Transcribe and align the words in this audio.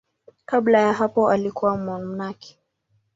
Kabla 0.45 0.79
ya 0.79 0.93
hapo 0.93 1.29
alikuwa 1.29 1.77
mmonaki. 1.77 2.59